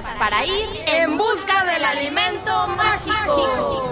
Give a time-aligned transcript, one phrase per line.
[0.00, 3.90] para ir En busca del alimento mágico.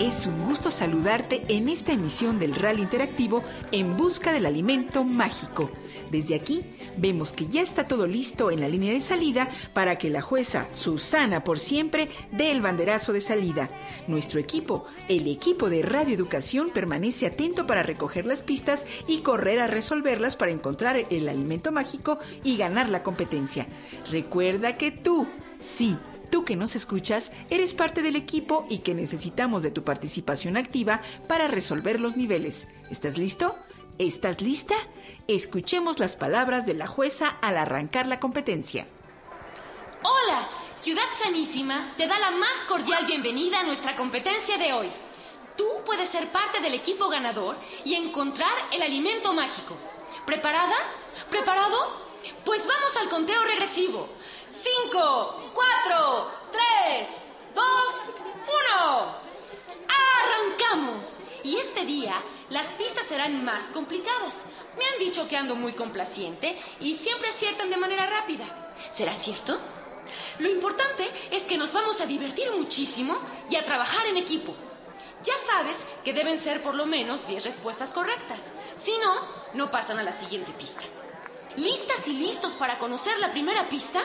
[0.00, 5.70] Es un gusto saludarte en esta emisión del Rally Interactivo en busca del alimento mágico.
[6.10, 6.64] Desde aquí
[6.96, 10.68] vemos que ya está todo listo en la línea de salida para que la jueza
[10.72, 13.68] Susana por siempre dé el banderazo de salida.
[14.06, 19.60] Nuestro equipo, el equipo de Radio Educación, permanece atento para recoger las pistas y correr
[19.60, 23.66] a resolverlas para encontrar el alimento mágico y ganar la competencia.
[24.10, 25.26] Recuerda que tú,
[25.60, 25.96] sí,
[26.30, 31.00] Tú que nos escuchas, eres parte del equipo y que necesitamos de tu participación activa
[31.28, 32.66] para resolver los niveles.
[32.90, 33.56] ¿Estás listo?
[33.98, 34.74] ¿Estás lista?
[35.26, 38.86] Escuchemos las palabras de la jueza al arrancar la competencia.
[40.02, 44.88] Hola, Ciudad Sanísima te da la más cordial bienvenida a nuestra competencia de hoy.
[45.56, 49.74] Tú puedes ser parte del equipo ganador y encontrar el alimento mágico.
[50.26, 50.76] ¿Preparada?
[51.30, 51.90] ¿Preparado?
[52.44, 54.06] Pues vamos al conteo regresivo.
[54.50, 58.12] 5, 4, 3, 2,
[58.82, 59.26] 1.
[61.44, 62.14] Y este día
[62.50, 64.42] las pistas serán más complicadas.
[64.76, 68.74] Me han dicho que ando muy complaciente y siempre aciertan de manera rápida.
[68.90, 69.58] ¿Será cierto?
[70.38, 73.16] Lo importante es que nos vamos a divertir muchísimo
[73.50, 74.54] y a trabajar en equipo.
[75.22, 78.52] Ya sabes que deben ser por lo menos 10 respuestas correctas.
[78.76, 79.14] Si no,
[79.54, 80.82] no pasan a la siguiente pista.
[81.56, 84.02] ¿Listas y listos para conocer la primera pista?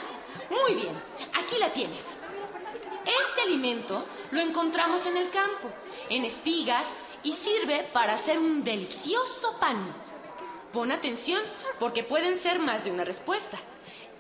[0.50, 0.98] Muy bien,
[1.34, 2.08] aquí la tienes.
[3.06, 5.70] Este alimento lo encontramos en el campo,
[6.12, 6.88] en espigas,
[7.24, 9.78] y sirve para hacer un delicioso pan.
[10.74, 11.42] Pon atención
[11.80, 13.58] porque pueden ser más de una respuesta.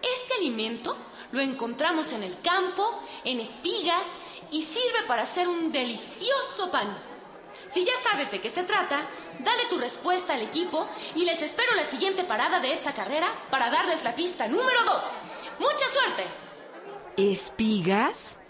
[0.01, 0.95] Este alimento
[1.31, 4.19] lo encontramos en el campo, en espigas,
[4.51, 6.97] y sirve para hacer un delicioso pan.
[7.69, 9.05] Si ya sabes de qué se trata,
[9.39, 13.69] dale tu respuesta al equipo y les espero la siguiente parada de esta carrera para
[13.69, 15.03] darles la pista número 2.
[15.59, 16.25] ¡Mucha suerte!
[17.17, 18.40] ¿Espigas?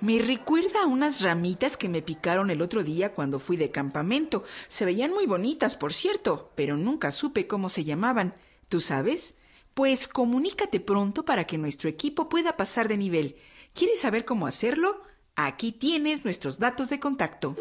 [0.00, 4.44] Me recuerda a unas ramitas que me picaron el otro día cuando fui de campamento.
[4.66, 8.34] Se veían muy bonitas, por cierto, pero nunca supe cómo se llamaban.
[8.70, 9.34] ¿Tú sabes?
[9.74, 13.36] Pues comunícate pronto para que nuestro equipo pueda pasar de nivel.
[13.74, 15.02] ¿Quieres saber cómo hacerlo?
[15.36, 17.56] Aquí tienes nuestros datos de contacto.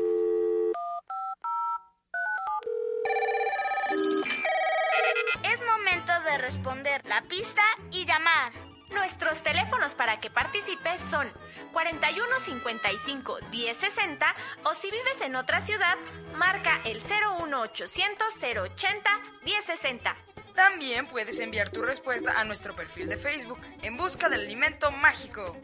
[5.43, 8.68] Es momento de responder la pista y llamar.
[8.91, 11.27] Nuestros teléfonos para que participes son
[11.73, 15.95] 41 55 10 60 o si vives en otra ciudad,
[16.35, 19.09] marca el 01 800 080
[19.45, 20.15] 10 60.
[20.55, 25.55] También puedes enviar tu respuesta a nuestro perfil de Facebook en busca del alimento mágico.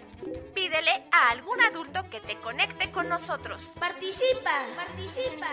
[0.53, 3.65] Pídele a algún adulto que te conecte con nosotros.
[3.77, 5.47] Participa, participa.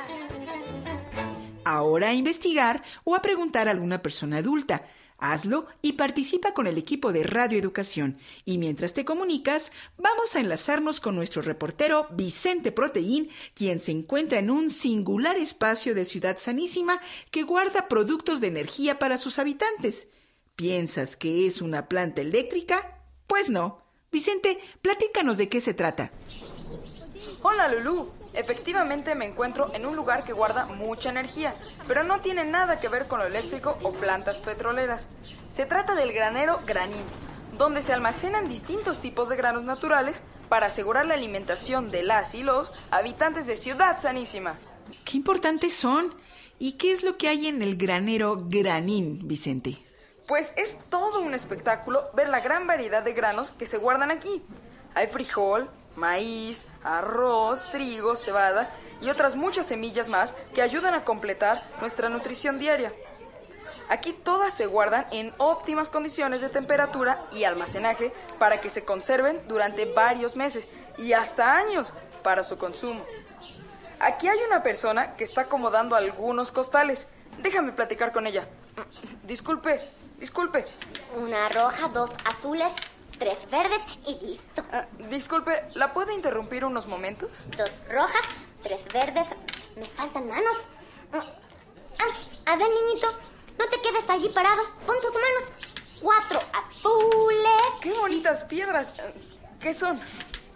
[1.64, 4.82] Ahora a investigar o a preguntar a alguna persona adulta.
[5.22, 8.18] Hazlo y participa con el equipo de Radio Educación.
[8.44, 14.40] Y mientras te comunicas, vamos a enlazarnos con nuestro reportero Vicente Proteín, quien se encuentra
[14.40, 17.00] en un singular espacio de Ciudad Sanísima
[17.30, 20.08] que guarda productos de energía para sus habitantes.
[20.56, 22.98] ¿Piensas que es una planta eléctrica?
[23.28, 23.80] Pues no.
[24.10, 26.10] Vicente, platícanos de qué se trata.
[27.42, 31.54] Hola Lulú, efectivamente me encuentro en un lugar que guarda mucha energía,
[31.86, 35.08] pero no tiene nada que ver con lo eléctrico o plantas petroleras.
[35.50, 37.04] Se trata del granero Granín,
[37.58, 42.42] donde se almacenan distintos tipos de granos naturales para asegurar la alimentación de las y
[42.42, 44.58] los habitantes de Ciudad Sanísima.
[45.04, 46.14] ¿Qué importantes son?
[46.58, 49.78] ¿Y qué es lo que hay en el granero Granín, Vicente?
[50.28, 54.42] Pues es todo un espectáculo ver la gran variedad de granos que se guardan aquí.
[54.94, 58.70] Hay frijol, maíz, arroz, trigo, cebada
[59.00, 62.92] y otras muchas semillas más que ayudan a completar nuestra nutrición diaria.
[63.88, 69.40] Aquí todas se guardan en óptimas condiciones de temperatura y almacenaje para que se conserven
[69.48, 71.92] durante varios meses y hasta años
[72.22, 73.04] para su consumo.
[74.00, 77.08] aquí hay una persona que está acomodando algunos costales.
[77.38, 78.46] Déjame platicar con ella.
[79.24, 80.66] Disculpe, disculpe.
[81.16, 82.72] Una roja, dos azules,
[83.18, 84.64] tres verdes y listo.
[84.72, 87.30] Ah, disculpe, ¿la puedo interrumpir unos momentos?
[87.56, 88.26] Dos rojas,
[88.62, 89.26] tres verdes.
[89.76, 90.56] Me faltan manos.
[91.12, 91.24] Ah,
[92.46, 93.06] a ver, niñito,
[93.58, 94.62] no te quedes allí parado.
[94.86, 95.44] Pon tus manos.
[96.00, 97.62] Cuatro azules.
[97.80, 98.92] ¡Qué bonitas piedras!
[99.60, 100.00] ¿Qué son?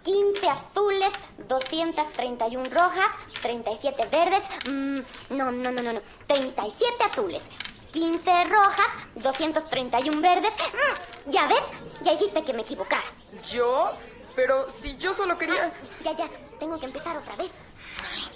[0.03, 1.09] 15 azules,
[1.49, 3.07] 231 rojas,
[3.41, 4.43] 37 verdes.
[4.69, 6.01] Mm, no, no, no, no, no.
[6.27, 7.43] 37 azules,
[7.97, 10.51] 15 rojas, 231 verdes.
[10.51, 11.63] Mm, ya ves,
[12.03, 13.03] ya hiciste que me equivocara.
[13.49, 13.89] ¿Yo?
[14.35, 15.65] Pero si yo solo quería...
[15.65, 15.71] Ah,
[16.03, 16.29] ya, ya,
[16.59, 17.49] tengo que empezar otra vez.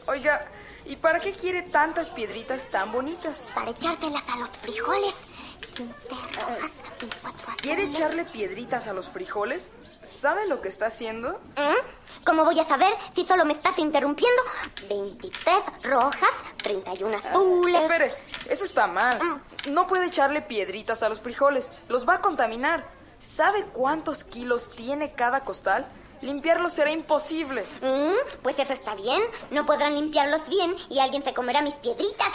[0.08, 0.48] Oiga,
[0.84, 3.44] ¿y para qué quiere tantas piedritas tan bonitas?
[3.54, 5.14] Para echárselas a los frijoles.
[5.76, 7.62] 15 rojas, 24 azules.
[7.62, 9.70] ¿Quiere echarle piedritas a los frijoles?
[10.04, 11.40] ¿Sabe lo que está haciendo?
[11.56, 12.24] ¿Mm?
[12.26, 14.42] ¿Cómo voy a saber si solo me estás interrumpiendo?
[14.90, 16.30] 23 rojas,
[16.64, 17.82] 31 azules.
[17.82, 18.16] espere,
[18.50, 19.22] eso está mal.
[19.22, 19.51] Mm.
[19.70, 21.72] No puede echarle piedritas a los frijoles.
[21.88, 22.86] Los va a contaminar.
[23.20, 25.86] ¿Sabe cuántos kilos tiene cada costal?
[26.22, 27.66] Limpiarlos será imposible.
[27.82, 29.22] Mm, pues eso está bien.
[29.52, 32.28] No podrán limpiarlos bien y alguien se comerá mis piedritas.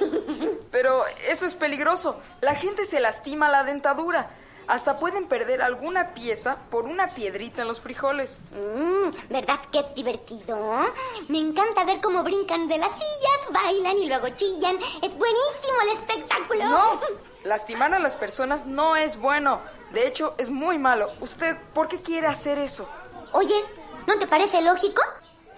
[0.70, 2.20] Pero eso es peligroso.
[2.40, 4.30] La gente se lastima la dentadura.
[4.68, 8.38] Hasta pueden perder alguna pieza por una piedrita en los frijoles.
[8.52, 10.84] Mm, ¿Verdad que es divertido?
[11.28, 14.76] Me encanta ver cómo brincan de las sillas, bailan y luego chillan.
[14.76, 16.64] Es buenísimo el espectáculo.
[16.64, 17.00] No,
[17.44, 19.58] lastimar a las personas no es bueno.
[19.92, 21.10] De hecho, es muy malo.
[21.20, 22.86] ¿Usted por qué quiere hacer eso?
[23.32, 23.64] Oye,
[24.06, 25.02] ¿no te parece lógico?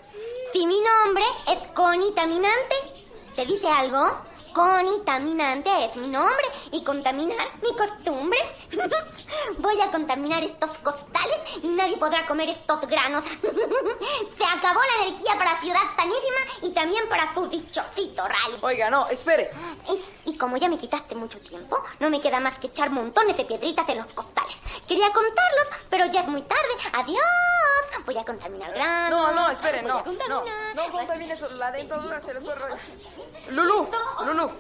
[0.05, 0.19] Sí.
[0.53, 2.77] Si mi nombre es conitaminante,
[3.35, 4.30] ¿te dice algo?
[4.53, 8.39] Conitaminante es mi nombre y contaminar mi costumbre.
[9.59, 13.25] Voy a contaminar estos costales y nadie podrá comer estos granos.
[14.39, 18.59] Se acabó la energía para Ciudad Sanísima y también para su dichosito rayo.
[18.63, 19.51] Oiga, no, espere.
[19.89, 23.37] Y, y, como ya me quitaste mucho tiempo, no me queda más que echar montones
[23.37, 24.57] de piedritas en los costales.
[24.89, 26.61] Quería contarlos, pero ya es muy tarde.
[26.93, 27.60] Adiós.
[28.05, 29.11] Voy a contaminar granos.
[29.11, 30.03] No, no, espere, no.
[30.29, 30.45] No,
[30.75, 31.49] no contamine eso.
[31.51, 32.55] La dentadura se les fue.
[33.53, 33.89] Lulú,
[34.27, 34.51] Lulú.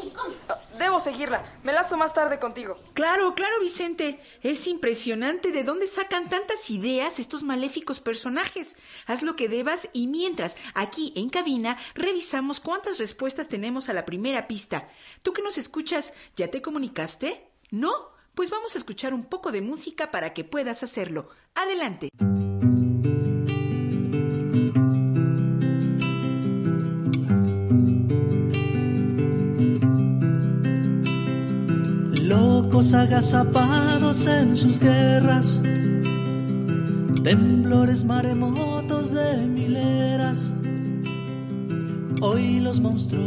[0.78, 1.44] Debo seguirla.
[1.62, 2.76] Me lazo más tarde contigo.
[2.94, 4.22] Claro, claro, Vicente.
[4.42, 8.76] Es impresionante de dónde sacan tantas ideas estos maléficos personajes.
[9.06, 14.04] Haz lo que debas y mientras, aquí en cabina, revisamos cuántas respuestas tenemos a la
[14.04, 14.88] primera pista.
[15.22, 17.48] ¿Tú que nos escuchas, ya te comunicaste?
[17.70, 17.90] ¿No?
[18.34, 21.30] Pues vamos a escuchar un poco de música para que puedas hacerlo.
[21.54, 22.10] Adelante.
[32.80, 35.60] Agazapados en sus guerras,
[37.22, 40.50] temblores maremotos de mileras.
[42.22, 43.20] Hoy los monstruos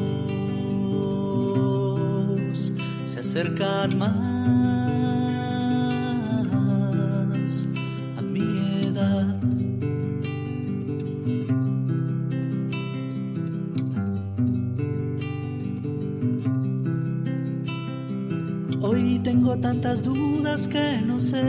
[3.06, 4.33] se acercan más.
[19.64, 21.42] Tantas dudas que no sé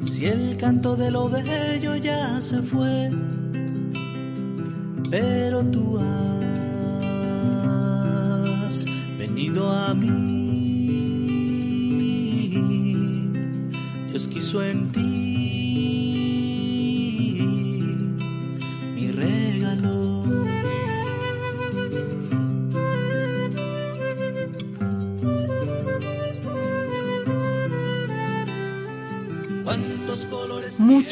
[0.00, 3.10] si el canto de lo bello ya se fue,
[5.10, 6.06] pero tú has
[9.18, 10.08] venido a mí.
[14.10, 15.39] Dios quiso en ti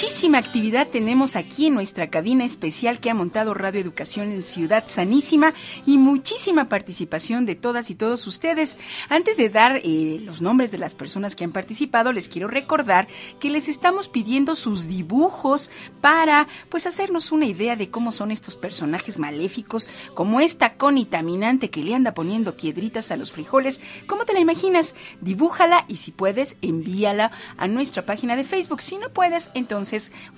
[0.00, 4.84] Muchísima actividad tenemos aquí en nuestra cabina especial que ha montado Radio Educación en Ciudad
[4.86, 5.54] Sanísima
[5.86, 8.78] y muchísima participación de todas y todos ustedes.
[9.08, 13.08] Antes de dar eh, los nombres de las personas que han participado, les quiero recordar
[13.40, 15.68] que les estamos pidiendo sus dibujos
[16.00, 21.82] para pues hacernos una idea de cómo son estos personajes maléficos, como esta conitaminante que
[21.82, 23.80] le anda poniendo piedritas a los frijoles.
[24.06, 24.94] ¿Cómo te la imaginas?
[25.20, 28.80] Dibújala y si puedes, envíala a nuestra página de Facebook.
[28.80, 29.87] Si no puedes, entonces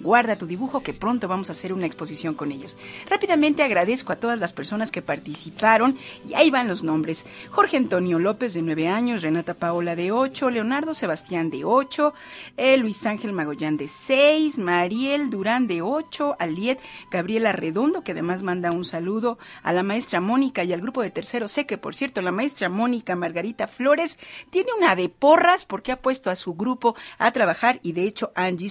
[0.01, 2.77] guarda tu dibujo que pronto vamos a hacer una exposición con ellos.
[3.09, 5.97] Rápidamente agradezco a todas las personas que participaron
[6.29, 7.27] y ahí van los nombres.
[7.51, 12.15] Jorge Antonio López de 9 años, Renata Paola de 8, Leonardo Sebastián de 8,
[12.57, 16.81] eh, Luis Ángel Magollán de 6, Mariel Durán de 8, Aliet
[17.11, 21.11] Gabriela Redondo que además manda un saludo a la maestra Mónica y al grupo de
[21.11, 24.19] tercero C que por cierto la maestra Mónica Margarita Flores
[24.51, 28.33] tiene una de porras porque ha puesto a su grupo a trabajar y de hecho
[28.35, 28.69] Angie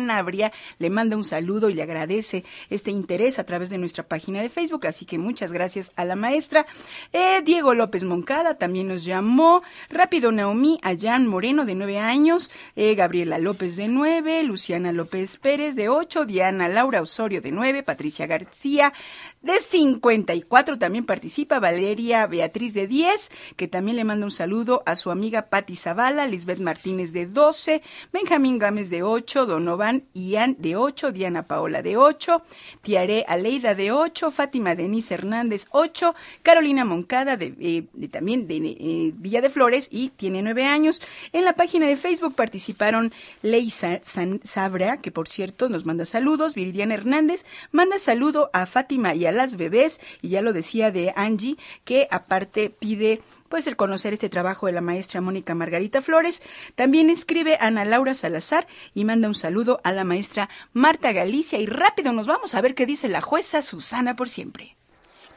[0.00, 4.40] Sanabria le manda un saludo y le agradece este interés a través de nuestra página
[4.40, 6.66] de Facebook, así que muchas gracias a la maestra.
[7.12, 9.62] Eh, Diego López Moncada también nos llamó.
[9.90, 15.76] Rápido Naomi, Ayan Moreno de nueve años, eh, Gabriela López de nueve, Luciana López Pérez
[15.76, 18.94] de ocho, Diana Laura Osorio de nueve, Patricia García
[19.42, 24.96] de 54 también participa, Valeria Beatriz de 10, que también le manda un saludo a
[24.96, 30.76] su amiga Patti Zavala, Lisbeth Martínez de 12, Benjamín Gámez de 8, Donovan Ian de
[30.76, 32.42] 8, Diana Paola de 8,
[32.82, 39.12] Tiare Aleida de 8, Fátima Denise Hernández 8, Carolina Moncada de, eh, también de eh,
[39.16, 41.02] Villa de Flores y tiene 9 años.
[41.32, 46.94] En la página de Facebook participaron Ley Sabra, que por cierto nos manda saludos, Viridiana
[46.94, 51.56] Hernández manda saludo a Fátima y a las bebés, y ya lo decía de Angie,
[51.84, 53.20] que aparte pide
[53.50, 56.40] pues el conocer este trabajo de la maestra Mónica Margarita Flores.
[56.76, 61.58] También escribe Ana Laura Salazar y manda un saludo a la maestra Marta Galicia.
[61.58, 64.76] Y rápido nos vamos a ver qué dice la jueza Susana por siempre.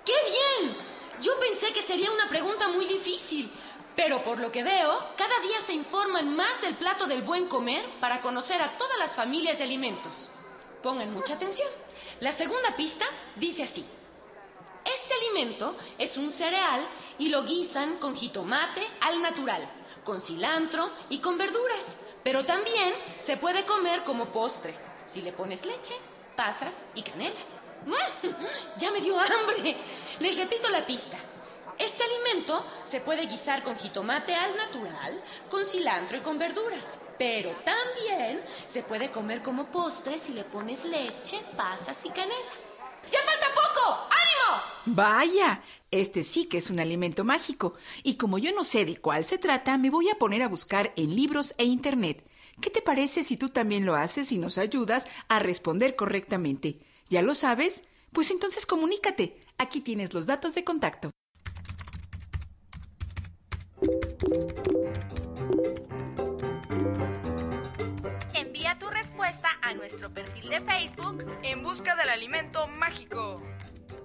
[0.06, 0.14] ¡Qué
[0.62, 0.76] bien!
[1.22, 3.50] Yo pensé que sería una pregunta muy difícil.
[3.96, 7.84] Pero por lo que veo, cada día se informan más del plato del buen comer
[8.00, 10.30] para conocer a todas las familias de alimentos.
[10.84, 11.68] Pongan mucha atención.
[12.20, 13.06] La segunda pista
[13.38, 13.84] dice así.
[14.86, 16.82] Este alimento es un cereal
[17.20, 19.70] y lo guisan con jitomate al natural,
[20.04, 24.76] con cilantro y con verduras, pero también se puede comer como postre,
[25.08, 25.94] si le pones leche,
[26.36, 27.40] pasas y canela.
[28.78, 29.76] Ya me dio hambre.
[30.20, 31.18] Les repito la pista.
[31.78, 37.52] Este alimento se puede guisar con jitomate al natural, con cilantro y con verduras, pero
[37.66, 42.54] también se puede comer como postre si le pones leche, pasas y canela.
[43.12, 44.08] ¡Ya falta poco!
[44.10, 44.64] ¡Ánimo!
[44.86, 49.24] Vaya, este sí que es un alimento mágico, y como yo no sé de cuál
[49.26, 52.26] se trata, me voy a poner a buscar en libros e internet.
[52.62, 56.80] ¿Qué te parece si tú también lo haces y nos ayudas a responder correctamente?
[57.10, 57.84] ¿Ya lo sabes?
[58.12, 59.38] Pues entonces comunícate.
[59.58, 61.12] Aquí tienes los datos de contacto.
[68.34, 73.42] Envía tu respuesta a nuestro perfil de Facebook En busca del alimento mágico.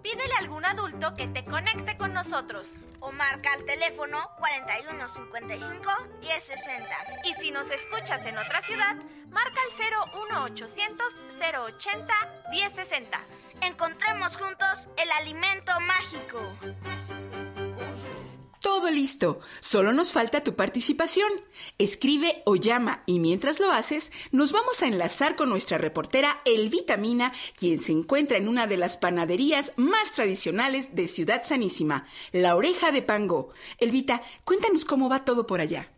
[0.03, 2.69] Pídele a algún adulto que te conecte con nosotros.
[3.01, 5.91] O marca al teléfono 4155
[6.21, 6.97] 1060.
[7.25, 8.97] Y si nos escuchas en otra ciudad,
[9.31, 11.07] marca al 01800
[11.41, 12.15] 080
[12.51, 13.21] 1060.
[13.63, 16.41] Encontremos juntos el alimento mágico.
[18.69, 21.29] Todo listo, solo nos falta tu participación.
[21.79, 26.69] Escribe o llama y mientras lo haces, nos vamos a enlazar con nuestra reportera El
[26.69, 32.57] Vitamina, quien se encuentra en una de las panaderías más tradicionales de Ciudad Sanísima, La
[32.57, 33.49] Oreja de Pango.
[33.79, 35.89] Elvita, cuéntanos cómo va todo por allá.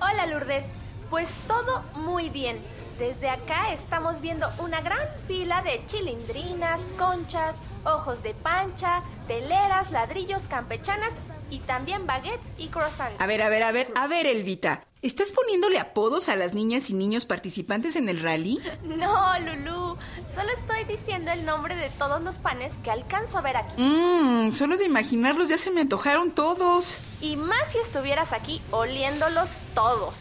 [0.00, 0.64] Hola Lourdes,
[1.10, 2.58] pues todo muy bien.
[2.98, 7.54] Desde acá estamos viendo una gran fila de chilindrinas, conchas,
[7.84, 11.12] ojos de pancha, teleras, ladrillos, campechanas
[11.50, 13.20] y también baguettes y croissants.
[13.20, 14.84] A ver, a ver, a ver, a ver, Elvita.
[15.00, 18.58] ¿Estás poniéndole apodos a las niñas y niños participantes en el rally?
[18.82, 19.96] No, Lulu.
[20.34, 23.80] Solo estoy diciendo el nombre de todos los panes que alcanzo a ver aquí.
[23.80, 27.00] Mmm, solo de imaginarlos ya se me antojaron todos.
[27.20, 30.16] Y más si estuvieras aquí oliéndolos todos.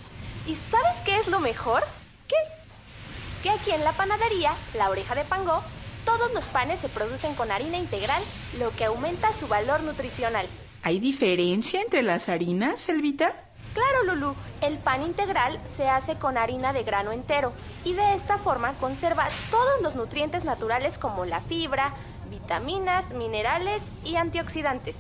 [0.46, 1.84] ¿Y sabes qué es lo mejor?
[2.27, 2.36] ¿Qué?
[3.41, 5.63] Que aquí en la panadería, la oreja de Pango,
[6.05, 8.24] todos los panes se producen con harina integral,
[8.60, 10.48] lo que aumenta su valor nutricional.
[10.88, 13.34] ¿Hay diferencia entre las harinas, Elvita?
[13.74, 14.36] Claro, Lulu.
[14.62, 17.51] El pan integral se hace con harina de grano entero
[17.84, 21.94] y de esta forma conserva todos los nutrientes naturales como la fibra,
[22.29, 24.96] vitaminas, minerales y antioxidantes.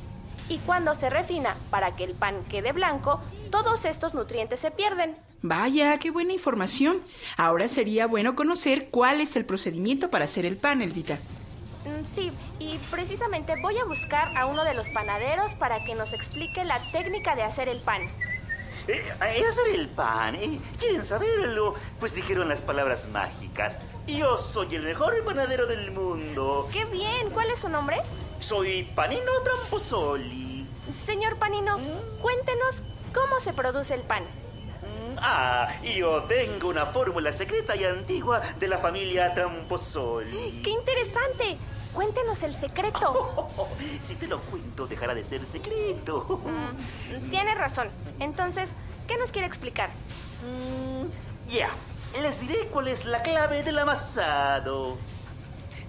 [0.49, 5.15] Y cuando se refina para que el pan quede blanco, todos estos nutrientes se pierden.
[5.41, 7.01] Vaya, qué buena información.
[7.37, 11.17] Ahora sería bueno conocer cuál es el procedimiento para hacer el pan, Elvita.
[12.07, 16.13] Mm, sí, y precisamente voy a buscar a uno de los panaderos para que nos
[16.13, 18.01] explique la técnica de hacer el pan.
[18.87, 20.59] Eh, hacer el pan, ¿eh?
[20.79, 21.75] ¿Quieren saberlo?
[21.99, 23.79] Pues dijeron las palabras mágicas.
[24.07, 26.69] Yo soy el mejor panadero del mundo.
[26.71, 27.29] ¡Qué bien!
[27.31, 27.97] ¿Cuál es su nombre?
[28.39, 30.65] Soy Panino Tramposoli.
[31.05, 31.77] Señor Panino,
[32.21, 32.81] cuéntenos
[33.13, 34.23] cómo se produce el pan.
[35.19, 40.61] Ah, yo tengo una fórmula secreta y antigua de la familia Tramposoli.
[40.63, 41.57] ¡Qué interesante!
[41.93, 43.47] Cuéntenos el secreto.
[44.03, 46.41] si te lo cuento, dejará de ser secreto.
[46.45, 47.89] Mm, tiene razón.
[48.19, 48.69] Entonces,
[49.07, 49.89] ¿qué nos quiere explicar?
[50.45, 51.07] Mm,
[51.49, 51.69] Ya,
[52.21, 54.97] les diré cuál es la clave del amasado.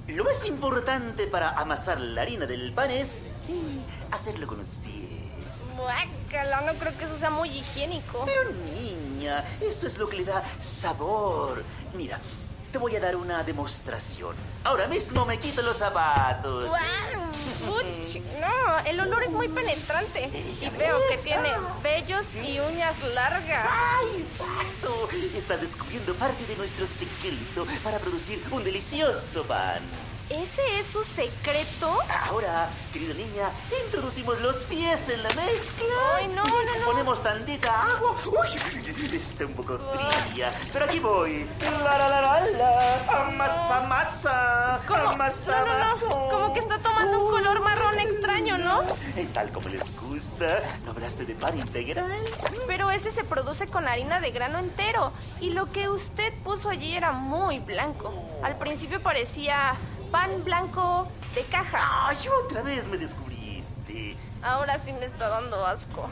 [0.07, 3.27] Lo más importante para amasar la harina del pan es
[4.11, 5.18] hacerlo con los pies.
[5.79, 8.25] Guácala, no creo que eso sea muy higiénico.
[8.27, 11.65] Pero niña, eso es lo que le da sabor.
[11.95, 12.21] Mira,
[12.73, 14.37] te voy a dar una demostración.
[14.65, 16.71] Ahora mismo me quito los zapatos.
[17.67, 20.31] Uch, no, el olor es muy penetrante.
[20.61, 21.51] Y veo que tiene
[21.83, 23.67] vellos y uñas largas.
[23.71, 25.09] ¡Ay, exacto!
[25.35, 29.83] Estás descubriendo parte de nuestro secreto para producir un delicioso pan.
[30.31, 31.99] ¿Ese es su secreto?
[32.27, 33.51] Ahora, querida niña,
[33.87, 35.87] introducimos los pies en la mezcla.
[36.17, 36.85] Ay, no, no, no.
[36.85, 38.15] Ponemos tantita agua.
[38.27, 39.79] Uy, está un poco
[40.29, 40.53] fría.
[40.71, 41.49] Pero aquí voy.
[41.83, 43.21] La, la, la, la, la.
[43.27, 44.81] Amasa, masa.
[44.87, 45.09] ¿Cómo?
[45.11, 46.07] Amasa, No, no, masa.
[46.09, 46.29] no.
[46.29, 47.88] Como que está tomando un color marrón extraño,
[48.83, 49.29] ¿no?
[49.33, 50.63] Tal como les gusta.
[50.85, 52.21] ¿No hablaste de pan integral?
[52.67, 55.13] Pero ese se produce con harina de grano entero.
[55.41, 58.13] Y lo que usted puso allí era muy blanco.
[58.43, 59.75] Al principio parecía
[60.11, 62.09] pan blanco de caja.
[62.09, 64.17] Ay, otra vez me descubriste.
[64.43, 66.09] Ahora sí me está dando asco.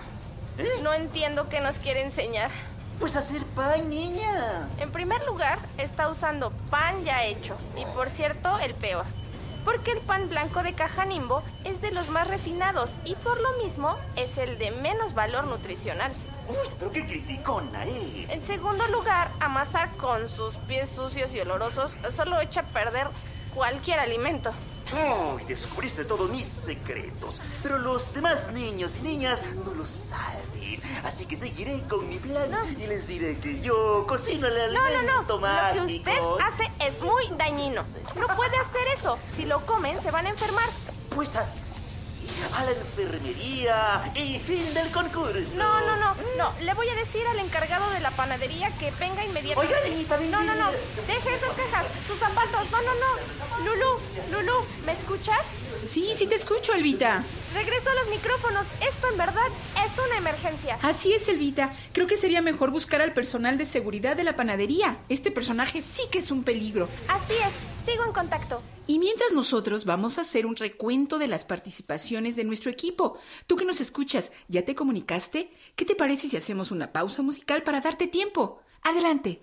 [0.58, 0.80] ¿Eh?
[0.82, 2.50] No entiendo qué nos quiere enseñar.
[2.98, 4.68] Pues hacer pan, niña.
[4.78, 7.54] En primer lugar, está usando pan ya hecho.
[7.76, 9.04] Y por cierto, el peor.
[9.66, 13.64] Porque el pan blanco de caja Nimbo es de los más refinados y por lo
[13.64, 16.14] mismo es el de menos valor nutricional.
[16.46, 18.26] Uy, pero qué criticona, ¿eh?
[18.30, 23.10] En segundo lugar, amasar con sus pies sucios y olorosos solo echa a perder
[23.52, 24.54] cualquier alimento.
[24.92, 27.40] Uy, descubriste todos mis secretos.
[27.62, 30.80] Pero los demás niños y niñas no lo saben.
[31.04, 34.86] Así que seguiré con mi plan y les diré que yo cocino el No, no,
[34.86, 35.74] alimento no.
[35.74, 37.82] Lo que usted hace es muy dañino.
[38.18, 39.18] No puede hacer eso.
[39.34, 40.68] Si lo comen, se van a enfermar.
[41.14, 41.65] Pues así.
[42.52, 45.56] A la enfermería y fin del concurso.
[45.56, 46.52] No, no, no, no.
[46.60, 49.74] Le voy a decir al encargado de la panadería que venga inmediatamente.
[49.76, 50.70] Oiga, niñita, ven, No, no, no.
[51.06, 52.70] Deje esas cajas, sus zapatos.
[52.70, 53.64] No, no, no.
[53.64, 55.40] Lulu, Lulu, ¿me escuchas?
[55.84, 57.24] Sí, sí te escucho, Elvita.
[57.54, 58.66] Regreso a los micrófonos.
[58.86, 59.46] Esto en verdad
[59.84, 60.78] es una emergencia.
[60.82, 61.74] Así es, Elvita.
[61.92, 64.98] Creo que sería mejor buscar al personal de seguridad de la panadería.
[65.08, 66.88] Este personaje sí que es un peligro.
[67.08, 67.52] Así es.
[67.90, 68.62] Sigo en contacto.
[68.88, 73.18] Y mientras nosotros vamos a hacer un recuento de las participaciones de nuestro equipo.
[73.48, 75.50] Tú que nos escuchas, ¿ya te comunicaste?
[75.74, 78.60] ¿Qué te parece si hacemos una pausa musical para darte tiempo?
[78.82, 79.40] Adelante.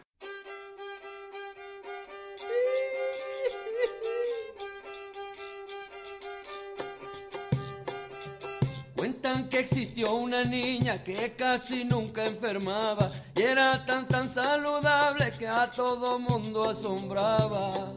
[8.96, 15.46] Cuentan que existió una niña que casi nunca enfermaba y era tan tan saludable que
[15.46, 17.94] a todo mundo asombraba.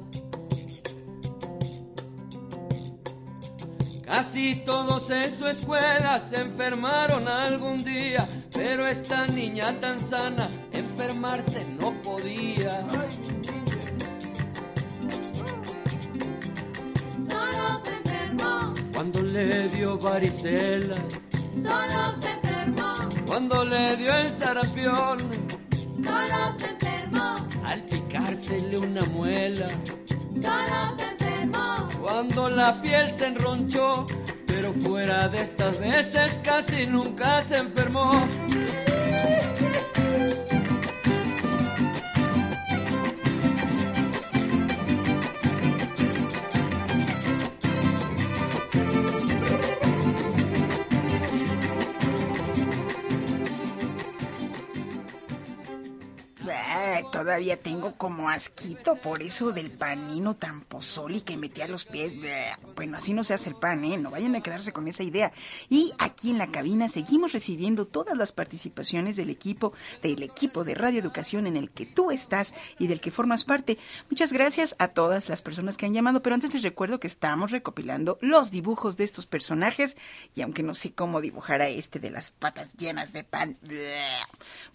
[4.06, 11.66] Casi todos en su escuela se enfermaron algún día, pero esta niña tan sana enfermarse
[11.80, 12.86] no podía.
[17.28, 20.96] Solo se enfermó, Cuando le dio varicela,
[21.52, 22.94] solo se enfermó,
[23.26, 25.18] cuando le dio el sarampión,
[25.96, 29.66] solo se enfermó, al picársele una muela,
[30.32, 31.25] solo se enfermó,
[32.00, 34.06] cuando la piel se enronchó,
[34.46, 38.26] pero fuera de estas veces casi nunca se enfermó.
[57.26, 62.14] Todavía tengo como asquito por eso del panino tan pozoli que metí a los pies.
[62.76, 63.96] Bueno, así no se hace el pan, ¿eh?
[63.96, 65.32] No vayan a quedarse con esa idea.
[65.68, 70.76] Y aquí en la cabina seguimos recibiendo todas las participaciones del equipo, del equipo de
[70.76, 73.76] Radio Educación en el que tú estás y del que formas parte.
[74.08, 77.50] Muchas gracias a todas las personas que han llamado, pero antes les recuerdo que estamos
[77.50, 79.96] recopilando los dibujos de estos personajes
[80.36, 83.58] y aunque no sé cómo dibujar a este de las patas llenas de pan.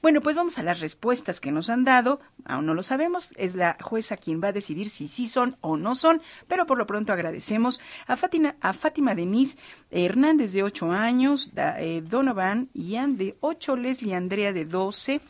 [0.02, 2.20] Bueno, pues vamos a las respuestas que nos han dado.
[2.46, 3.34] Aún no lo sabemos.
[3.38, 6.22] Es la jueza quien va a decidir si sí son o no son.
[6.48, 9.58] Pero por lo pronto agradecemos a Fátima, a Fátima Denise
[9.90, 15.22] Hernández de 8 años, eh, Donovan Ian de 8, Leslie Andrea de 12,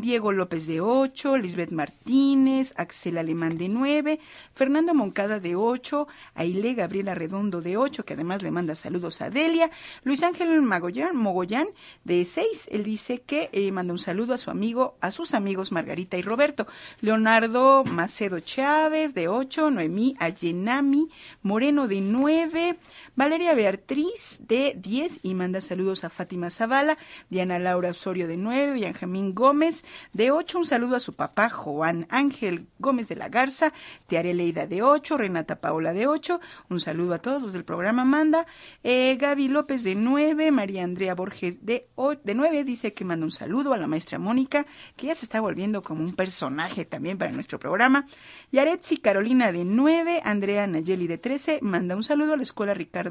[0.00, 4.20] Diego López de 8, Lisbeth Martínez, Axel Alemán de 9,
[4.52, 9.30] Fernando Moncada de 8, Aile Gabriela Redondo de 8, que además le manda saludos a
[9.30, 9.70] Delia,
[10.04, 11.68] Luis Ángel Magollán, Mogollán
[12.04, 15.72] de 6, él dice que eh, manda un saludo a su amigo, a sus amigos
[15.72, 16.66] Margarita y Roberto,
[17.00, 21.08] Leonardo Macedo Chávez de 8, Noemí Ayenami
[21.42, 22.76] Moreno de 9,
[23.18, 26.96] Valeria Beatriz de 10 y manda saludos a Fátima Zavala,
[27.30, 30.58] Diana Laura Osorio de 9 y Benjamín Gómez, de 8.
[30.60, 33.72] Un saludo a su papá, Juan Ángel Gómez de la Garza,
[34.06, 35.18] Tiare Leida, de 8.
[35.18, 36.38] Renata Paola, de 8.
[36.70, 38.46] Un saludo a todos los del programa Manda.
[38.84, 40.52] Eh, Gaby López, de 9.
[40.52, 42.62] María Andrea Borges, de, o- de 9.
[42.62, 46.04] Dice que manda un saludo a la maestra Mónica, que ya se está volviendo como
[46.04, 48.06] un personaje también para nuestro programa.
[48.52, 50.20] Yaretsi Carolina, de 9.
[50.24, 51.58] Andrea Nayeli, de 13.
[51.62, 53.07] Manda un saludo a la escuela Ricardo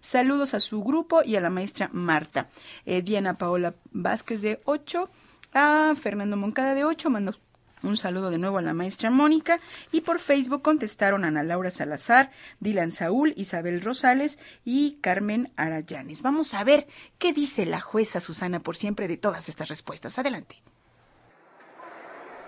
[0.00, 2.48] Saludos a su grupo y a la maestra Marta.
[2.86, 5.10] Eh, Diana Paola Vázquez de 8,
[5.54, 7.34] a Fernando Moncada de 8, mando
[7.82, 9.60] un saludo de nuevo a la maestra Mónica
[9.92, 16.22] y por Facebook contestaron Ana Laura Salazar, Dylan Saúl, Isabel Rosales y Carmen Arayanes.
[16.22, 16.86] Vamos a ver
[17.18, 20.18] qué dice la jueza Susana por siempre de todas estas respuestas.
[20.18, 20.62] Adelante.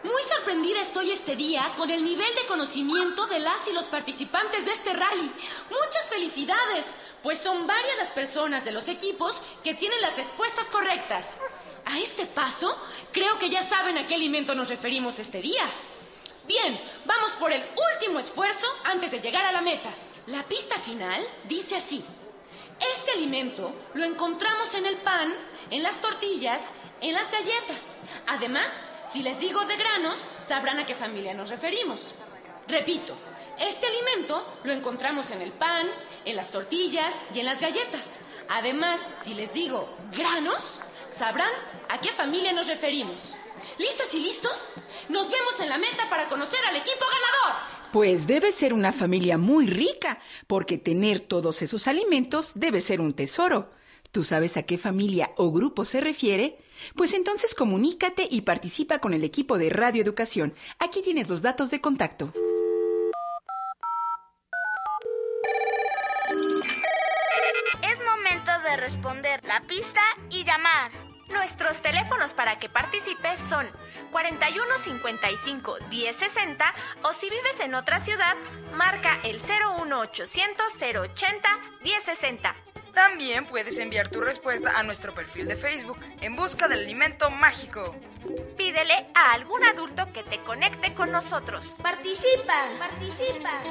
[0.02, 4.64] Muy sorprendida estoy este día con el nivel de conocimiento de las y los participantes
[4.64, 5.30] de este rally.
[5.70, 11.36] Muchas felicidades, pues son varias las personas de los equipos que tienen las respuestas correctas.
[11.84, 12.74] A este paso,
[13.12, 15.64] creo que ya saben a qué alimento nos referimos este día.
[16.46, 17.62] Bien, vamos por el
[17.94, 19.90] último esfuerzo antes de llegar a la meta.
[20.28, 22.02] La pista final dice así.
[22.96, 25.34] Este alimento lo encontramos en el pan,
[25.70, 26.70] en las tortillas,
[27.02, 27.98] en las galletas.
[28.26, 28.70] Además,
[29.10, 32.14] si les digo de granos, sabrán a qué familia nos referimos.
[32.68, 33.16] Repito,
[33.58, 35.88] este alimento lo encontramos en el pan,
[36.24, 38.20] en las tortillas y en las galletas.
[38.48, 41.50] Además, si les digo granos, sabrán
[41.88, 43.34] a qué familia nos referimos.
[43.78, 44.74] ¿Listas y listos?
[45.08, 47.60] Nos vemos en la meta para conocer al equipo ganador.
[47.92, 53.12] Pues debe ser una familia muy rica, porque tener todos esos alimentos debe ser un
[53.12, 53.70] tesoro.
[54.12, 56.58] ¿Tú sabes a qué familia o grupo se refiere?
[56.96, 60.54] Pues entonces comunícate y participa con el equipo de Radio Educación.
[60.78, 62.32] Aquí tienes los datos de contacto.
[67.82, 70.90] Es momento de responder la pista y llamar.
[71.28, 73.66] Nuestros teléfonos para que participes son
[74.10, 78.34] 41 55 10 60 o si vives en otra ciudad,
[78.74, 81.48] marca el 01800 080
[81.84, 82.54] 10 60.
[82.94, 87.94] También puedes enviar tu respuesta a nuestro perfil de Facebook en busca del alimento mágico.
[88.56, 91.66] Pídele a algún adulto que te conecte con nosotros.
[91.82, 93.62] Participa, participa.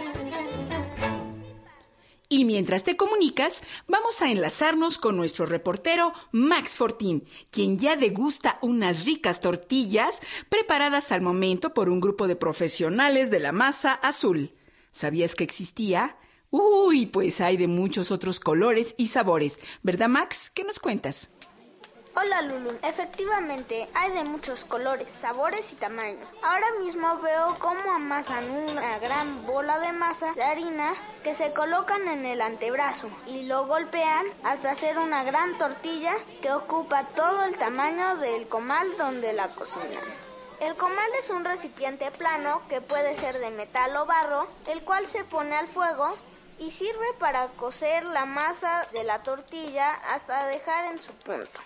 [2.32, 8.60] Y mientras te comunicas, vamos a enlazarnos con nuestro reportero Max Fortín, quien ya degusta
[8.62, 14.54] unas ricas tortillas preparadas al momento por un grupo de profesionales de la masa azul.
[14.92, 16.19] ¿Sabías que existía?
[16.52, 19.60] Uy, pues hay de muchos otros colores y sabores.
[19.84, 20.50] ¿Verdad, Max?
[20.50, 21.30] ¿Qué nos cuentas?
[22.16, 26.28] Hola Lulu, efectivamente hay de muchos colores, sabores y tamaños.
[26.42, 32.08] Ahora mismo veo cómo amasan una gran bola de masa de harina que se colocan
[32.08, 37.56] en el antebrazo y lo golpean hasta hacer una gran tortilla que ocupa todo el
[37.56, 40.04] tamaño del comal donde la cocinan.
[40.60, 45.08] El comal es un recipiente plano que puede ser de metal o barro, el cual
[45.08, 46.18] se pone al fuego
[46.60, 51.60] y sirve para cocer la masa de la tortilla hasta dejar en su punto.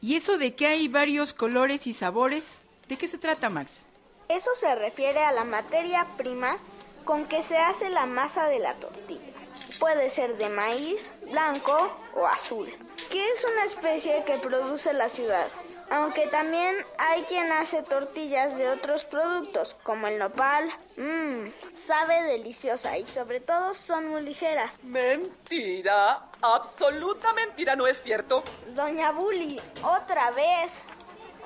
[0.00, 2.68] ¿Y eso de que hay varios colores y sabores?
[2.88, 3.80] ¿De qué se trata, Max?
[4.28, 6.58] Eso se refiere a la materia prima
[7.04, 9.32] con que se hace la masa de la tortilla.
[9.78, 12.68] Puede ser de maíz, blanco o azul,
[13.10, 15.48] que es una especie que produce la ciudad.
[15.90, 20.68] Aunque también hay quien hace tortillas de otros productos, como el nopal.
[20.96, 21.48] Mmm,
[21.86, 24.78] sabe deliciosa y sobre todo son muy ligeras.
[24.82, 28.42] Mentira, absoluta mentira, ¿no es cierto?
[28.74, 30.84] Doña Bully, otra vez.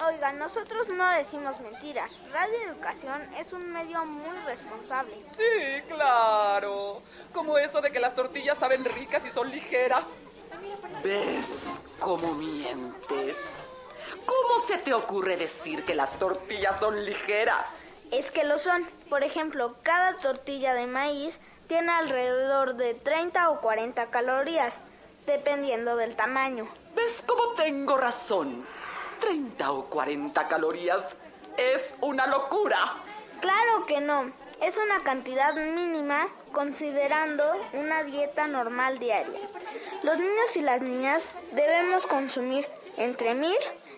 [0.04, 2.10] Oiga, nosotros no decimos mentiras.
[2.32, 5.14] Radio Educación es un medio muy responsable.
[5.36, 7.02] Sí, claro.
[7.32, 10.04] Como eso de que las tortillas saben ricas y son ligeras.
[11.04, 11.64] ¿Ves
[12.00, 13.36] cómo mientes?
[14.26, 17.66] ¿Cómo se te ocurre decir que las tortillas son ligeras?
[18.10, 18.86] Es que lo son.
[19.08, 24.80] Por ejemplo, cada tortilla de maíz tiene alrededor de 30 o 40 calorías,
[25.26, 26.68] dependiendo del tamaño.
[26.94, 28.66] ¿Ves cómo tengo razón?
[29.20, 31.04] 30 o 40 calorías
[31.56, 32.94] es una locura.
[33.40, 34.32] Claro que no.
[34.62, 39.40] Es una cantidad mínima considerando una dieta normal diaria.
[40.04, 43.52] Los niños y las niñas debemos consumir entre 1000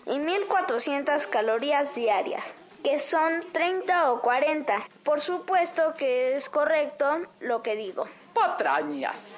[0.07, 2.43] y 1400 calorías diarias,
[2.83, 4.87] que son 30 o 40.
[5.03, 8.07] Por supuesto que es correcto lo que digo.
[8.33, 9.35] Patrañas.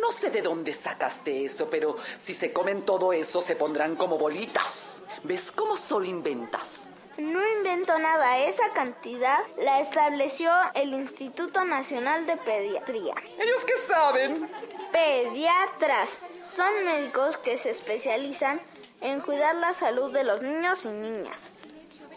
[0.00, 4.16] No sé de dónde sacaste eso, pero si se comen todo eso se pondrán como
[4.16, 5.02] bolitas.
[5.24, 6.87] ¿Ves cómo solo inventas?
[7.18, 13.14] No inventó nada, esa cantidad la estableció el Instituto Nacional de Pediatría.
[13.36, 14.48] ¿Ellos qué saben?
[14.92, 18.60] Pediatras son médicos que se especializan
[19.00, 21.64] en cuidar la salud de los niños y niñas.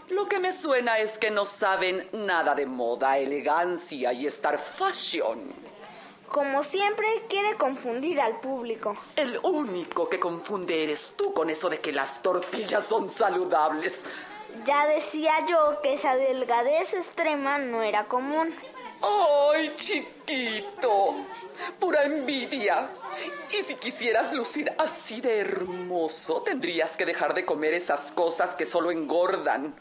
[0.09, 5.51] Lo que me suena es que no saben nada de moda, elegancia y estar fashion.
[6.29, 8.95] Como siempre, quiere confundir al público.
[9.15, 14.03] El único que confunde eres tú con eso de que las tortillas son saludables.
[14.65, 18.53] Ya decía yo que esa delgadez extrema no era común.
[19.01, 21.15] ¡Ay, chiquito!
[21.79, 22.89] Pura envidia.
[23.49, 28.65] Y si quisieras lucir así de hermoso, tendrías que dejar de comer esas cosas que
[28.65, 29.75] solo engordan.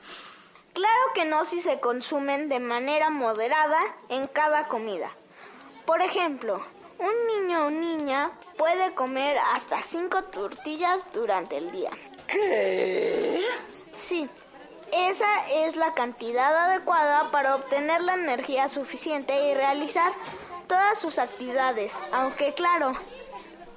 [0.72, 5.10] Claro que no si se consumen de manera moderada en cada comida.
[5.84, 6.64] Por ejemplo,
[6.98, 11.90] un niño o niña puede comer hasta cinco tortillas durante el día.
[12.26, 13.42] ¿Qué?
[13.98, 14.28] Sí,
[14.92, 20.12] esa es la cantidad adecuada para obtener la energía suficiente y realizar
[20.66, 22.94] todas sus actividades, aunque claro,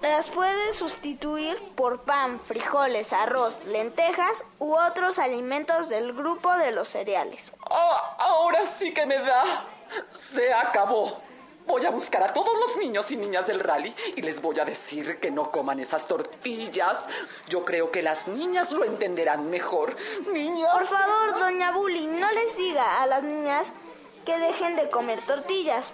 [0.01, 6.89] las puede sustituir por pan, frijoles, arroz, lentejas u otros alimentos del grupo de los
[6.89, 7.51] cereales.
[7.69, 9.65] Ah, ahora sí que me da.
[10.33, 11.21] Se acabó.
[11.65, 14.65] Voy a buscar a todos los niños y niñas del rally y les voy a
[14.65, 16.99] decir que no coman esas tortillas.
[17.47, 19.95] Yo creo que las niñas lo entenderán mejor.
[20.31, 20.69] Niñas.
[20.73, 23.71] Por favor, doña Bully, no les diga a las niñas
[24.25, 25.91] que dejen de comer tortillas.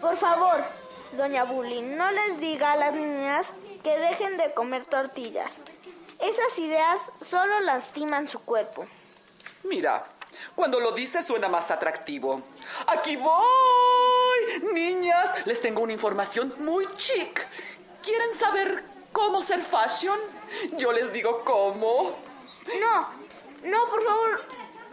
[0.00, 0.64] Por favor,
[1.12, 5.60] doña Bully, no les diga a las niñas que dejen de comer tortillas.
[6.20, 8.86] Esas ideas solo lastiman su cuerpo.
[9.64, 10.04] Mira,
[10.54, 12.42] cuando lo dices suena más atractivo.
[12.86, 13.99] ¡Aquí voy!
[14.72, 17.46] Niñas, les tengo una información muy chic.
[18.02, 20.18] ¿Quieren saber cómo ser fashion?
[20.76, 22.16] Yo les digo cómo.
[22.80, 23.08] No,
[23.64, 24.44] no, por favor,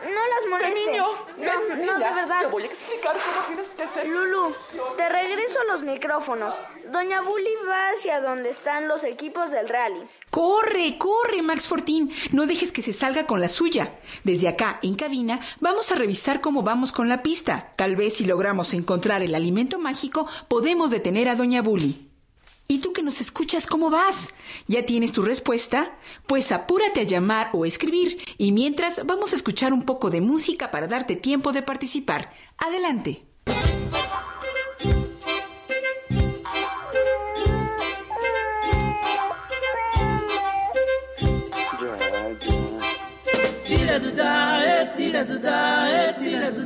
[0.03, 0.91] no las moleste.
[0.91, 1.05] Niño,
[1.38, 2.41] no, ven, no, de verdad.
[2.41, 4.07] Te voy a explicar cómo tienes que ser.
[4.07, 4.53] Lulu,
[4.95, 6.62] te regreso los micrófonos.
[6.91, 10.07] Doña Bully va hacia donde están los equipos del rally.
[10.29, 12.12] Corre, corre, Max Fortín.
[12.31, 13.97] No dejes que se salga con la suya.
[14.23, 17.71] Desde acá, en cabina, vamos a revisar cómo vamos con la pista.
[17.75, 22.07] Tal vez si logramos encontrar el alimento mágico, podemos detener a Doña Bully.
[22.69, 24.34] ¿Y tú que nos escuchas, cómo vas?
[24.67, 25.97] ¿Ya tienes tu respuesta?
[26.25, 28.17] Pues apúrate a llamar o escribir.
[28.38, 32.34] Y mientras, vamos a escuchar un poco de música para darte tiempo de participar.
[32.58, 33.23] Adelante.
[46.17, 46.65] Tira do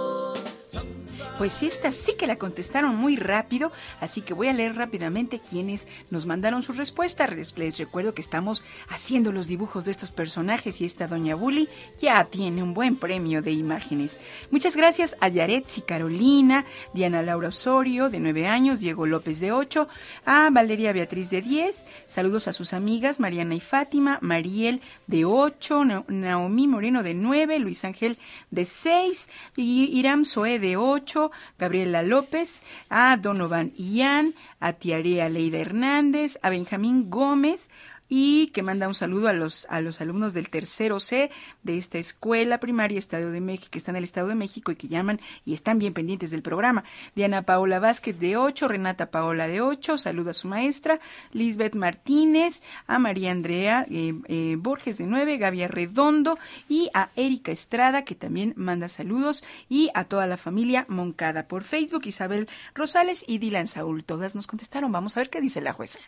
[1.41, 5.87] Pues esta sí que la contestaron muy rápido, así que voy a leer rápidamente quienes
[6.11, 7.25] nos mandaron su respuesta.
[7.25, 11.67] Re- Les recuerdo que estamos haciendo los dibujos de estos personajes y esta doña Bully
[11.99, 14.19] ya tiene un buen premio de imágenes.
[14.51, 19.87] Muchas gracias a Yaretsi Carolina, Diana Laura Osorio de 9 años, Diego López de 8,
[20.27, 25.85] a Valeria Beatriz de 10, saludos a sus amigas Mariana y Fátima, Mariel de 8,
[25.85, 28.19] Na- Naomi Moreno de 9, Luis Ángel
[28.51, 29.27] de 6,
[29.57, 36.49] y Iram Zoe de 8, Gabriela López, a Donovan Ian, a Tiarea Leida Hernández, a
[36.49, 37.69] Benjamín Gómez,
[38.13, 41.31] y que manda un saludo a los, a los alumnos del tercero C
[41.63, 44.75] de esta escuela primaria Estado de México, que está en el Estado de México y
[44.75, 46.83] que llaman y están bien pendientes del programa.
[47.15, 50.99] Diana Paola Vázquez de 8, Renata Paola de 8, saluda a su maestra,
[51.31, 57.53] Lisbeth Martínez, a María Andrea eh, eh, Borges de 9, Gaby Redondo y a Erika
[57.53, 63.23] Estrada, que también manda saludos, y a toda la familia Moncada por Facebook, Isabel Rosales
[63.25, 64.03] y Dylan Saúl.
[64.03, 64.91] Todas nos contestaron.
[64.91, 65.99] Vamos a ver qué dice la jueza.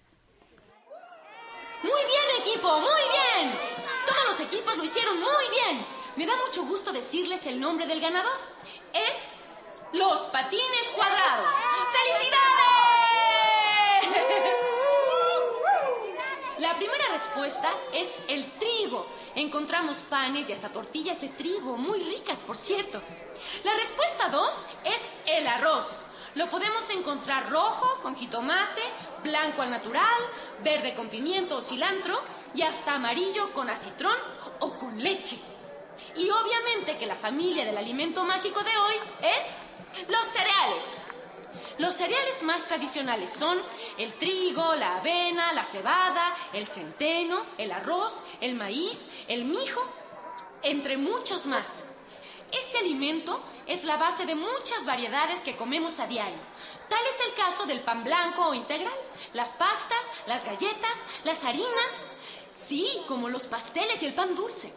[1.84, 3.54] Muy bien, equipo, muy bien.
[4.08, 5.86] Todos los equipos lo hicieron muy bien.
[6.15, 8.38] Me da mucho gusto decirles el nombre del ganador.
[8.93, 9.34] Es
[9.91, 11.56] los patines cuadrados.
[11.91, 12.34] ¡Felicidades!
[16.60, 19.06] La primera respuesta es el trigo.
[19.36, 23.02] Encontramos panes y hasta tortillas de trigo, muy ricas, por cierto.
[23.65, 26.06] La respuesta 2 es el arroz.
[26.36, 28.82] Lo podemos encontrar rojo con jitomate,
[29.24, 30.22] blanco al natural,
[30.63, 32.19] verde con pimiento o cilantro
[32.56, 34.17] y hasta amarillo con acitrón
[34.60, 35.38] o con leche.
[36.15, 41.02] Y obviamente que la familia del alimento mágico de hoy es los cereales.
[41.78, 43.60] Los cereales más tradicionales son
[43.98, 49.82] el trigo, la avena, la cebada, el centeno, el arroz, el maíz, el mijo,
[50.63, 51.84] entre muchos más.
[52.52, 56.38] Este alimento es la base de muchas variedades que comemos a diario.
[56.89, 58.93] Tal es el caso del pan blanco o integral,
[59.34, 62.08] las pastas, las galletas, las harinas,
[62.67, 64.73] sí, como los pasteles y el pan dulce.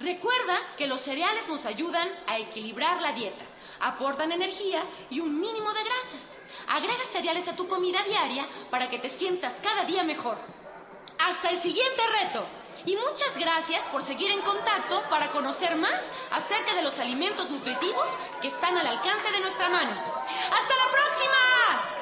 [0.00, 3.44] Recuerda que los cereales nos ayudan a equilibrar la dieta,
[3.80, 6.36] aportan energía y un mínimo de grasas.
[6.68, 10.38] Agrega cereales a tu comida diaria para que te sientas cada día mejor.
[11.18, 12.44] Hasta el siguiente reto.
[12.84, 18.10] Y muchas gracias por seguir en contacto para conocer más acerca de los alimentos nutritivos
[18.40, 19.92] que están al alcance de nuestra mano.
[19.92, 22.01] ¡Hasta la próxima!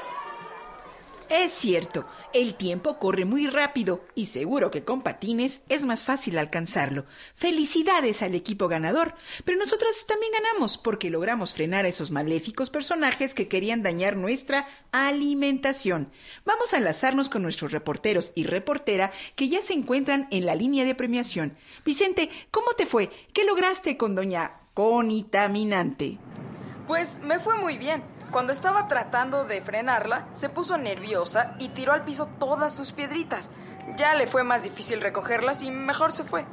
[1.31, 6.37] Es cierto, el tiempo corre muy rápido y seguro que con patines es más fácil
[6.37, 7.05] alcanzarlo.
[7.37, 9.14] Felicidades al equipo ganador,
[9.45, 14.66] pero nosotros también ganamos porque logramos frenar a esos maléficos personajes que querían dañar nuestra
[14.90, 16.11] alimentación.
[16.45, 20.85] Vamos a enlazarnos con nuestros reporteros y reportera que ya se encuentran en la línea
[20.85, 21.57] de premiación.
[21.85, 23.09] Vicente, ¿cómo te fue?
[23.33, 26.19] ¿Qué lograste con doña Conitaminante?
[26.88, 28.03] Pues me fue muy bien.
[28.31, 33.51] Cuando estaba tratando de frenarla, se puso nerviosa y tiró al piso todas sus piedritas.
[33.97, 36.45] Ya le fue más difícil recogerlas y mejor se fue.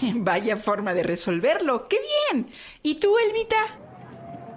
[0.14, 1.88] Vaya forma de resolverlo.
[1.88, 1.98] ¡Qué
[2.30, 2.48] bien!
[2.82, 3.56] ¿Y tú, Elvita?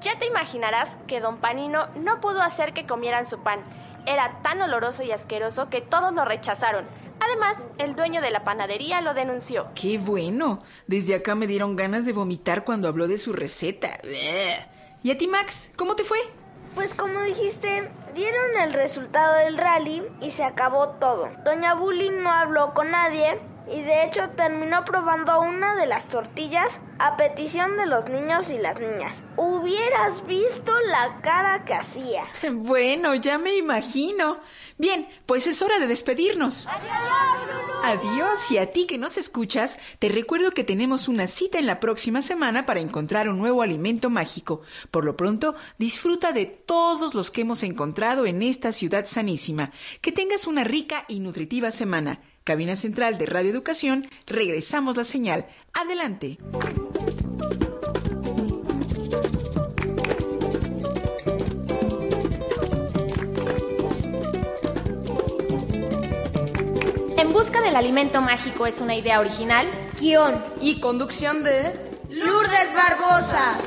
[0.01, 3.61] Ya te imaginarás que don Panino no pudo hacer que comieran su pan.
[4.05, 6.85] Era tan oloroso y asqueroso que todos lo rechazaron.
[7.19, 9.69] Además, el dueño de la panadería lo denunció.
[9.75, 10.61] ¡Qué bueno!
[10.87, 13.99] Desde acá me dieron ganas de vomitar cuando habló de su receta.
[14.03, 14.80] Bleh.
[15.03, 15.71] ¿Y a ti, Max?
[15.77, 16.19] ¿Cómo te fue?
[16.75, 21.27] Pues como dijiste, dieron el resultado del rally y se acabó todo.
[21.43, 26.79] Doña Bully no habló con nadie y de hecho terminó probando una de las tortillas
[26.99, 29.23] a petición de los niños y las niñas.
[29.37, 32.23] Hubieras visto la cara que hacía.
[32.51, 34.39] Bueno, ya me imagino.
[34.77, 36.67] Bien, pues es hora de despedirnos.
[37.83, 41.79] Adiós y a ti que nos escuchas, te recuerdo que tenemos una cita en la
[41.79, 44.61] próxima semana para encontrar un nuevo alimento mágico.
[44.91, 49.71] Por lo pronto, disfruta de todos los que hemos encontrado en esta ciudad sanísima.
[50.01, 52.19] Que tengas una rica y nutritiva semana.
[52.51, 55.45] Cabina Central de Radio Educación, regresamos la señal.
[55.73, 56.37] Adelante.
[67.17, 69.69] En busca del alimento mágico es una idea original.
[69.97, 70.35] Guión.
[70.59, 71.71] Y conducción de...
[72.09, 73.57] Lourdes Barbosa.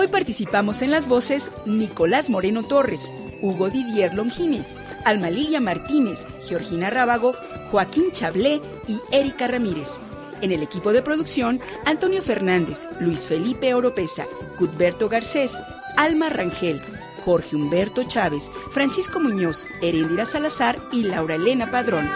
[0.00, 6.88] Hoy participamos en las voces Nicolás Moreno Torres, Hugo Didier Longines, Alma Lilia Martínez, Georgina
[6.88, 7.34] Rábago,
[7.70, 10.00] Joaquín Chablé y Erika Ramírez.
[10.40, 14.24] En el equipo de producción, Antonio Fernández, Luis Felipe Oropesa,
[14.56, 15.60] Cudberto Garcés,
[15.98, 16.80] Alma Rangel,
[17.22, 22.08] Jorge Humberto Chávez, Francisco Muñoz, Herendira Salazar y Laura Elena Padrón.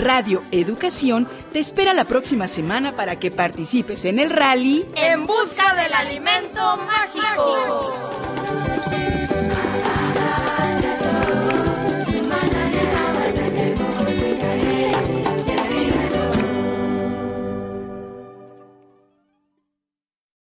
[0.00, 5.74] Radio Educación te espera la próxima semana para que participes en el rally En busca
[5.74, 8.19] del alimento mágico.